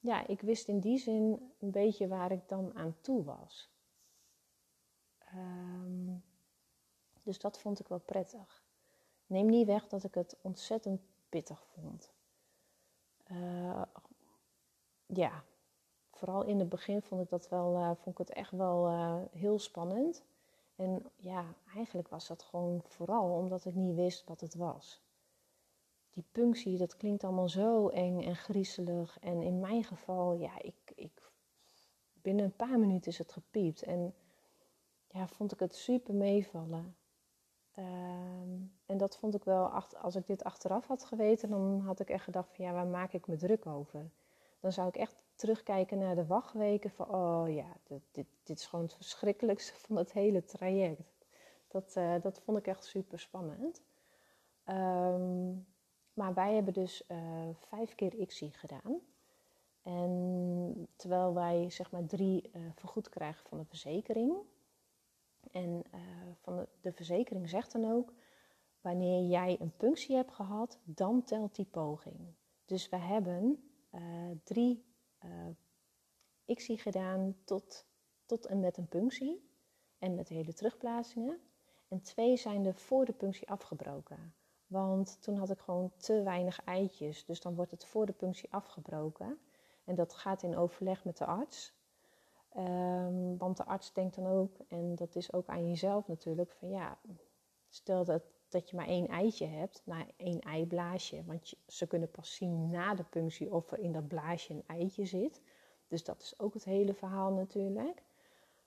ja, 0.00 0.26
ik 0.26 0.40
wist 0.40 0.68
in 0.68 0.80
die 0.80 0.98
zin 0.98 1.52
een 1.58 1.70
beetje 1.70 2.08
waar 2.08 2.32
ik 2.32 2.48
dan 2.48 2.74
aan 2.74 2.96
toe 3.00 3.24
was. 3.24 3.70
Um, 5.34 6.22
dus 7.22 7.38
dat 7.38 7.58
vond 7.58 7.80
ik 7.80 7.88
wel 7.88 8.00
prettig. 8.00 8.63
Neem 9.26 9.46
niet 9.46 9.66
weg 9.66 9.88
dat 9.88 10.04
ik 10.04 10.14
het 10.14 10.36
ontzettend 10.40 11.00
pittig 11.28 11.64
vond. 11.64 12.12
Uh, 13.30 13.82
ja, 15.06 15.44
vooral 16.10 16.44
in 16.44 16.58
het 16.58 16.68
begin 16.68 17.02
vond 17.02 17.22
ik 17.22 17.28
dat 17.28 17.48
wel, 17.48 17.76
uh, 17.76 17.86
vond 17.86 18.18
ik 18.18 18.18
het 18.18 18.30
echt 18.30 18.50
wel 18.50 18.88
uh, 18.88 19.16
heel 19.32 19.58
spannend. 19.58 20.24
En 20.76 21.06
ja, 21.16 21.44
eigenlijk 21.74 22.08
was 22.08 22.26
dat 22.26 22.42
gewoon 22.42 22.82
vooral 22.84 23.30
omdat 23.30 23.64
ik 23.64 23.74
niet 23.74 23.94
wist 23.94 24.24
wat 24.24 24.40
het 24.40 24.54
was. 24.54 25.02
Die 26.10 26.24
punctie, 26.32 26.78
dat 26.78 26.96
klinkt 26.96 27.24
allemaal 27.24 27.48
zo 27.48 27.88
eng 27.88 28.22
en 28.22 28.36
griezelig. 28.36 29.18
En 29.20 29.42
in 29.42 29.60
mijn 29.60 29.84
geval, 29.84 30.32
ja, 30.32 30.62
ik, 30.62 30.92
ik, 30.94 31.30
binnen 32.12 32.44
een 32.44 32.56
paar 32.56 32.78
minuten 32.78 33.10
is 33.10 33.18
het 33.18 33.32
gepiept. 33.32 33.82
En 33.82 34.14
ja, 35.08 35.28
vond 35.28 35.52
ik 35.52 35.58
het 35.58 35.74
super 35.74 36.14
meevallen. 36.14 36.96
Ehm, 37.74 38.48
en 38.86 38.96
dat 38.96 39.16
vond 39.16 39.34
ik 39.34 39.44
wel, 39.44 39.82
als 40.00 40.16
ik 40.16 40.26
dit 40.26 40.44
achteraf 40.44 40.86
had 40.86 41.04
geweten, 41.04 41.50
dan 41.50 41.80
had 41.80 42.00
ik 42.00 42.10
echt 42.10 42.24
gedacht 42.24 42.54
van 42.54 42.64
ja, 42.64 42.72
waar 42.72 42.86
maak 42.86 43.12
ik 43.12 43.26
me 43.26 43.36
druk 43.36 43.66
over? 43.66 44.10
Dan 44.60 44.72
zou 44.72 44.88
ik 44.88 44.96
echt 44.96 45.14
terugkijken 45.34 45.98
naar 45.98 46.14
de 46.14 46.26
wachtweken 46.26 46.90
van 46.90 47.08
oh 47.08 47.54
ja, 47.54 47.76
dit, 47.82 48.00
dit, 48.12 48.26
dit 48.42 48.58
is 48.58 48.66
gewoon 48.66 48.84
het 48.84 48.94
verschrikkelijkste 48.94 49.72
van 49.86 49.96
het 49.96 50.12
hele 50.12 50.44
traject. 50.44 51.12
Dat, 51.68 51.94
uh, 51.98 52.14
dat 52.22 52.40
vond 52.40 52.58
ik 52.58 52.66
echt 52.66 52.84
super 52.84 53.18
spannend. 53.18 53.82
Um, 54.68 55.66
maar 56.14 56.34
wij 56.34 56.54
hebben 56.54 56.72
dus 56.72 57.04
uh, 57.08 57.18
vijf 57.68 57.94
keer 57.94 58.14
ICSI 58.14 58.50
gedaan. 58.52 59.00
En 59.82 60.88
terwijl 60.96 61.34
wij 61.34 61.70
zeg 61.70 61.90
maar 61.90 62.06
drie 62.06 62.50
uh, 62.52 62.62
vergoed 62.74 63.08
krijgen 63.08 63.46
van 63.48 63.58
de 63.58 63.64
verzekering. 63.64 64.36
En 65.54 65.84
van 66.40 66.56
de, 66.56 66.68
de 66.80 66.92
verzekering 66.92 67.48
zegt 67.48 67.72
dan 67.72 67.92
ook, 67.92 68.12
wanneer 68.80 69.28
jij 69.28 69.56
een 69.60 69.76
punctie 69.76 70.16
hebt 70.16 70.32
gehad, 70.32 70.78
dan 70.84 71.22
telt 71.22 71.54
die 71.54 71.66
poging. 71.70 72.34
Dus 72.64 72.88
we 72.88 72.96
hebben 72.96 73.70
drie 74.44 74.84
ICSI 76.44 76.78
gedaan 76.78 77.36
tot, 77.44 77.86
tot 78.26 78.46
en 78.46 78.60
met 78.60 78.76
een 78.76 78.88
punctie 78.88 79.50
en 79.98 80.14
met 80.14 80.28
hele 80.28 80.52
terugplaatsingen. 80.52 81.40
En 81.88 82.02
twee 82.02 82.36
zijn 82.36 82.66
er 82.66 82.74
voor 82.74 83.04
de 83.04 83.12
punctie 83.12 83.50
afgebroken. 83.50 84.34
Want 84.66 85.22
toen 85.22 85.36
had 85.36 85.50
ik 85.50 85.58
gewoon 85.58 85.92
te 85.96 86.22
weinig 86.22 86.64
eitjes. 86.64 87.24
Dus 87.24 87.40
dan 87.40 87.54
wordt 87.54 87.70
het 87.70 87.84
voor 87.84 88.06
de 88.06 88.12
punctie 88.12 88.52
afgebroken. 88.52 89.38
En 89.84 89.94
dat 89.94 90.14
gaat 90.14 90.42
in 90.42 90.56
overleg 90.56 91.04
met 91.04 91.16
de 91.16 91.24
arts. 91.24 91.72
Um, 92.56 93.38
want 93.38 93.56
de 93.56 93.64
arts 93.64 93.92
denkt 93.92 94.14
dan 94.14 94.26
ook, 94.26 94.56
en 94.68 94.94
dat 94.94 95.16
is 95.16 95.32
ook 95.32 95.46
aan 95.46 95.68
jezelf 95.68 96.08
natuurlijk, 96.08 96.52
van 96.52 96.68
ja, 96.68 96.98
stel 97.68 98.04
dat, 98.04 98.22
dat 98.48 98.70
je 98.70 98.76
maar 98.76 98.86
één 98.86 99.08
eitje 99.08 99.46
hebt, 99.46 99.82
nou 99.84 100.04
één 100.16 100.40
eiblaasje. 100.40 101.24
Want 101.24 101.54
ze 101.66 101.86
kunnen 101.86 102.10
pas 102.10 102.34
zien 102.34 102.70
na 102.70 102.94
de 102.94 103.04
punctie 103.04 103.52
of 103.52 103.70
er 103.70 103.78
in 103.78 103.92
dat 103.92 104.08
blaasje 104.08 104.52
een 104.52 104.64
eitje 104.66 105.04
zit. 105.04 105.42
Dus 105.88 106.04
dat 106.04 106.22
is 106.22 106.38
ook 106.38 106.54
het 106.54 106.64
hele 106.64 106.94
verhaal 106.94 107.32
natuurlijk. 107.32 108.02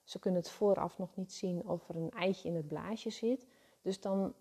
Ze 0.04 0.20
kunnen 0.20 0.40
het 0.40 0.50
vooraf 0.50 0.98
nog 0.98 1.16
niet 1.16 1.34
zien 1.34 1.68
of 1.68 1.90
er 1.90 1.96
een 1.96 2.12
eitje 2.12 2.50
in 2.50 2.56
het 2.56 2.68
blaasje 2.68 3.10
zit. 3.10 3.48
Dus 3.82 4.02
dan 4.02 4.34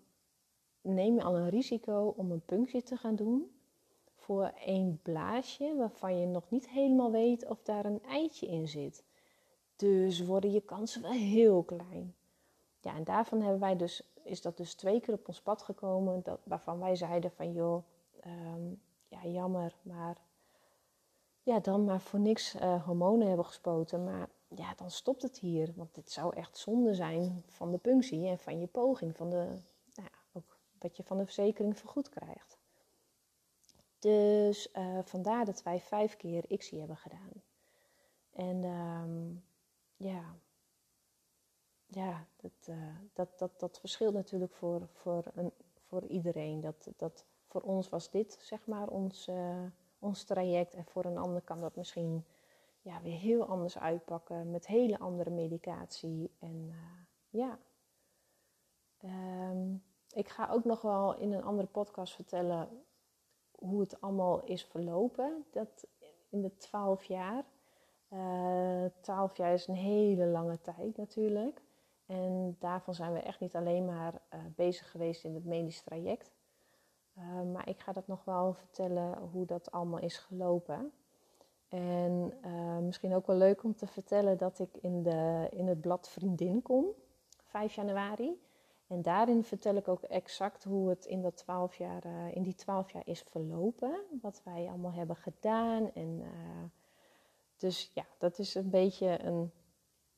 neem 0.81 1.15
je 1.15 1.23
al 1.23 1.37
een 1.37 1.49
risico 1.49 2.13
om 2.17 2.31
een 2.31 2.45
punctie 2.45 2.83
te 2.83 2.95
gaan 2.95 3.15
doen 3.15 3.51
voor 4.15 4.51
één 4.65 4.99
blaasje 5.01 5.75
waarvan 5.75 6.19
je 6.19 6.25
nog 6.25 6.49
niet 6.49 6.69
helemaal 6.69 7.11
weet 7.11 7.47
of 7.47 7.61
daar 7.63 7.85
een 7.85 8.03
eitje 8.03 8.47
in 8.47 8.67
zit. 8.67 9.03
Dus 9.77 10.25
worden 10.25 10.51
je 10.51 10.61
kansen 10.61 11.01
wel 11.01 11.11
heel 11.11 11.63
klein. 11.63 12.15
Ja, 12.79 12.95
en 12.95 13.03
daarvan 13.03 13.41
hebben 13.41 13.59
wij 13.59 13.75
dus, 13.75 14.13
is 14.23 14.41
dat 14.41 14.57
dus 14.57 14.73
twee 14.73 14.99
keer 14.99 15.13
op 15.13 15.27
ons 15.27 15.41
pad 15.41 15.61
gekomen, 15.61 16.23
dat, 16.23 16.39
waarvan 16.43 16.79
wij 16.79 16.95
zeiden 16.95 17.31
van 17.31 17.53
joh, 17.53 17.83
ehm, 18.19 18.73
ja 19.07 19.25
jammer, 19.25 19.75
maar 19.81 20.17
ja, 21.47 21.59
dan 21.59 21.85
maar 21.85 22.01
voor 22.01 22.19
niks 22.19 22.55
uh, 22.55 22.83
hormonen 22.85 23.27
hebben 23.27 23.45
gespoten. 23.45 24.03
Maar 24.03 24.29
ja, 24.47 24.73
dan 24.75 24.91
stopt 24.91 25.21
het 25.21 25.39
hier. 25.39 25.73
Want 25.75 25.95
dit 25.95 26.11
zou 26.11 26.35
echt 26.35 26.57
zonde 26.57 26.93
zijn 26.93 27.43
van 27.47 27.71
de 27.71 27.77
punctie 27.77 28.27
en 28.27 28.39
van 28.39 28.59
je 28.59 28.67
poging, 28.67 29.15
van 29.15 29.29
de, 29.29 29.45
nou 29.95 30.09
ja, 30.11 30.19
ook 30.33 30.57
wat 30.79 30.97
je 30.97 31.03
van 31.03 31.17
de 31.17 31.25
verzekering 31.25 31.77
vergoed 31.77 32.09
krijgt. 32.09 32.57
Dus 33.99 34.69
uh, 34.73 34.99
vandaar 35.03 35.45
dat 35.45 35.63
wij 35.63 35.79
vijf 35.79 36.17
keer 36.17 36.43
ICSI 36.47 36.79
hebben 36.79 36.97
gedaan. 36.97 37.31
En 38.33 38.63
um, 38.63 39.43
ja, 39.97 40.35
ja 41.85 42.27
dat, 42.35 42.67
uh, 42.69 42.95
dat, 43.13 43.39
dat, 43.39 43.59
dat 43.59 43.79
verschilt 43.79 44.13
natuurlijk 44.13 44.53
voor, 44.53 44.87
voor, 44.93 45.23
een, 45.35 45.51
voor 45.87 46.05
iedereen. 46.05 46.61
Dat, 46.61 46.87
dat, 46.97 47.25
voor 47.47 47.61
ons 47.61 47.89
was 47.89 48.09
dit 48.09 48.37
zeg 48.41 48.65
maar 48.65 48.87
ons, 48.87 49.27
uh, 49.27 49.65
ons 49.99 50.23
traject. 50.23 50.73
En 50.73 50.85
voor 50.85 51.05
een 51.05 51.17
ander 51.17 51.41
kan 51.41 51.59
dat 51.59 51.75
misschien 51.75 52.25
ja, 52.81 53.01
weer 53.01 53.17
heel 53.17 53.45
anders 53.45 53.77
uitpakken 53.77 54.51
met 54.51 54.67
hele 54.67 54.99
andere 54.99 55.29
medicatie. 55.29 56.31
En 56.39 56.67
uh, 56.67 56.75
ja, 57.29 57.59
um, 59.03 59.83
ik 60.09 60.29
ga 60.29 60.49
ook 60.49 60.63
nog 60.63 60.81
wel 60.81 61.15
in 61.15 61.31
een 61.31 61.43
andere 61.43 61.67
podcast 61.67 62.13
vertellen 62.13 62.83
hoe 63.51 63.79
het 63.79 64.01
allemaal 64.01 64.43
is 64.43 64.65
verlopen. 64.65 65.45
Dat 65.51 65.87
in 66.29 66.41
de 66.41 66.57
twaalf 66.57 67.03
jaar. 67.03 67.45
Uh, 68.13 68.85
twaalf 69.01 69.37
jaar 69.37 69.53
is 69.53 69.67
een 69.67 69.75
hele 69.75 70.25
lange 70.25 70.61
tijd 70.61 70.97
natuurlijk. 70.97 71.61
En 72.05 72.55
daarvan 72.59 72.93
zijn 72.93 73.13
we 73.13 73.19
echt 73.19 73.39
niet 73.39 73.55
alleen 73.55 73.85
maar 73.85 74.13
uh, 74.13 74.39
bezig 74.55 74.91
geweest 74.91 75.23
in 75.23 75.33
het 75.33 75.45
medisch 75.45 75.81
traject. 75.81 76.31
Uh, 77.17 77.41
maar 77.53 77.69
ik 77.69 77.79
ga 77.79 77.91
dat 77.91 78.07
nog 78.07 78.23
wel 78.23 78.53
vertellen 78.53 79.17
hoe 79.31 79.45
dat 79.45 79.71
allemaal 79.71 79.99
is 79.99 80.17
gelopen. 80.17 80.91
En 81.67 82.33
uh, 82.45 82.77
misschien 82.77 83.15
ook 83.15 83.27
wel 83.27 83.35
leuk 83.35 83.63
om 83.63 83.75
te 83.75 83.87
vertellen 83.87 84.37
dat 84.37 84.59
ik 84.59 84.77
in, 84.81 85.03
de, 85.03 85.47
in 85.51 85.67
het 85.67 85.81
blad 85.81 86.09
Vriendin 86.09 86.61
kom, 86.61 86.85
5 87.43 87.73
januari. 87.73 88.41
En 88.87 89.01
daarin 89.01 89.43
vertel 89.43 89.75
ik 89.75 89.87
ook 89.87 90.01
exact 90.01 90.63
hoe 90.63 90.89
het 90.89 91.05
in, 91.05 91.21
dat 91.21 91.37
12 91.37 91.75
jaar, 91.75 92.05
uh, 92.05 92.35
in 92.35 92.43
die 92.43 92.55
12 92.55 92.91
jaar 92.91 93.07
is 93.07 93.21
verlopen. 93.21 93.99
Wat 94.21 94.41
wij 94.43 94.67
allemaal 94.67 94.93
hebben 94.93 95.15
gedaan. 95.15 95.93
En, 95.93 96.19
uh, 96.21 96.63
dus 97.57 97.91
ja, 97.93 98.05
dat 98.17 98.39
is 98.39 98.55
een 98.55 98.69
beetje 98.69 99.23
een. 99.23 99.51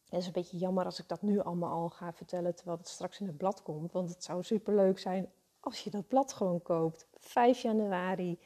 Is 0.10 0.26
een 0.26 0.32
beetje 0.32 0.58
jammer 0.58 0.86
als 0.86 1.00
ik 1.00 1.08
dat 1.08 1.22
nu 1.22 1.40
allemaal 1.40 1.72
al 1.72 1.90
ga 1.90 2.14
vertellen 2.14 2.56
terwijl 2.56 2.78
het 2.78 2.88
straks 2.88 3.20
in 3.20 3.28
het 3.28 3.38
blad 3.38 3.62
komt. 3.62 3.92
Want 3.92 4.10
het 4.10 4.24
zou 4.24 4.44
super 4.44 4.76
leuk 4.76 5.00
zijn 5.00 5.32
als 5.60 5.84
je 5.84 5.90
dat 5.90 6.08
blad 6.08 6.34
gewoon 6.34 6.62
koopt. 6.62 7.08
5 7.18 7.62
januari 7.62 8.40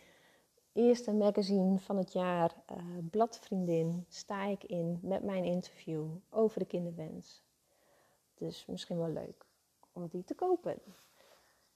eerste 0.73 1.13
magazine 1.13 1.79
van 1.79 1.97
het 1.97 2.13
jaar, 2.13 2.55
uh, 2.71 2.77
Bladvriendin, 3.09 4.05
sta 4.09 4.43
ik 4.43 4.63
in 4.63 4.99
met 5.01 5.23
mijn 5.23 5.43
interview 5.43 6.05
over 6.29 6.59
de 6.59 6.65
kinderwens. 6.65 7.43
Dus 8.33 8.65
misschien 8.65 8.97
wel 8.97 9.09
leuk 9.09 9.45
om 9.91 10.07
die 10.07 10.23
te 10.23 10.35
kopen. 10.35 10.79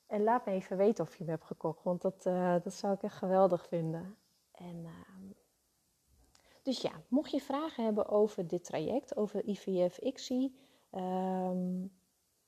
En 0.07 0.23
laat 0.23 0.45
me 0.45 0.51
even 0.51 0.77
weten 0.77 1.03
of 1.03 1.11
je 1.11 1.23
hem 1.23 1.29
hebt 1.29 1.45
gekocht, 1.45 1.83
want 1.83 2.01
dat, 2.01 2.25
uh, 2.25 2.55
dat 2.63 2.73
zou 2.73 2.93
ik 2.93 3.03
echt 3.03 3.15
geweldig 3.15 3.67
vinden. 3.67 4.17
En, 4.51 4.75
uh, 4.75 5.16
dus 6.67 6.81
ja, 6.81 7.01
mocht 7.07 7.31
je 7.31 7.41
vragen 7.41 7.83
hebben 7.83 8.07
over 8.07 8.47
dit 8.47 8.63
traject, 8.63 9.15
over 9.15 9.45
IVF-ICSI, 9.45 10.55
um, 10.91 11.01
ehm, 11.01 11.81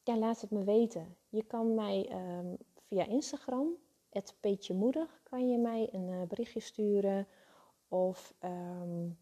ja, 0.03 0.17
laat 0.17 0.41
het 0.41 0.51
me 0.51 0.63
weten. 0.63 1.15
Je 1.29 1.43
kan 1.43 1.73
mij 1.73 2.11
um, 2.11 2.57
via 2.87 3.05
Instagram 3.05 3.67
het 4.09 4.35
Peetje 4.39 4.73
Moedig 4.73 5.21
kan 5.23 5.49
je 5.49 5.57
mij 5.57 5.89
een 5.91 6.07
uh, 6.07 6.21
berichtje 6.27 6.59
sturen. 6.59 7.27
Of 7.87 8.33
um, 8.43 9.17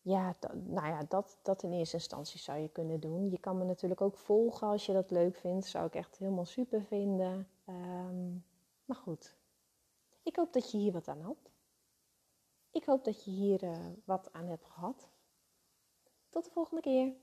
ja, 0.00 0.34
nou 0.52 0.86
ja, 0.86 1.04
dat, 1.08 1.38
dat 1.42 1.62
in 1.62 1.72
eerste 1.72 1.96
instantie 1.96 2.40
zou 2.40 2.58
je 2.58 2.68
kunnen 2.68 3.00
doen. 3.00 3.30
Je 3.30 3.38
kan 3.38 3.58
me 3.58 3.64
natuurlijk 3.64 4.00
ook 4.00 4.16
volgen 4.16 4.68
als 4.68 4.86
je 4.86 4.92
dat 4.92 5.10
leuk 5.10 5.36
vindt. 5.36 5.66
Zou 5.66 5.86
ik 5.86 5.94
echt 5.94 6.18
helemaal 6.18 6.44
super 6.44 6.84
vinden. 6.84 7.48
Maar 8.84 8.96
goed, 8.96 9.36
ik 10.22 10.36
hoop 10.36 10.52
dat 10.52 10.70
je 10.70 10.78
hier 10.78 10.92
wat 10.92 11.08
aan 11.08 11.20
had. 11.20 11.49
Ik 12.70 12.84
hoop 12.84 13.04
dat 13.04 13.24
je 13.24 13.30
hier 13.30 13.62
uh, 13.62 13.86
wat 14.04 14.32
aan 14.32 14.46
hebt 14.46 14.66
gehad. 14.66 15.08
Tot 16.28 16.44
de 16.44 16.50
volgende 16.50 16.82
keer. 16.82 17.14